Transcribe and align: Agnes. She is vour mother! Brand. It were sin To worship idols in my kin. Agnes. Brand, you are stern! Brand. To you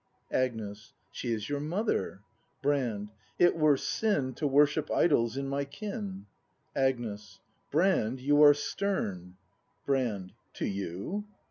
Agnes. 0.31 0.93
She 1.11 1.31
is 1.31 1.45
vour 1.45 1.59
mother! 1.59 2.21
Brand. 2.63 3.11
It 3.37 3.55
were 3.55 3.77
sin 3.77 4.33
To 4.33 4.47
worship 4.47 4.89
idols 4.89 5.37
in 5.37 5.47
my 5.47 5.63
kin. 5.63 6.25
Agnes. 6.75 7.39
Brand, 7.69 8.19
you 8.19 8.41
are 8.41 8.55
stern! 8.55 9.35
Brand. 9.85 10.33
To 10.55 10.65
you 10.65 11.25